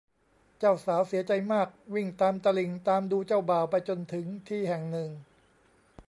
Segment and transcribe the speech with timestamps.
[0.59, 5.09] เจ้าสาวเสียใจมากวิ่งตามตลิ่งตามดูเจ้าบ่าวไปจนถึงที่แห่งหนึ่ง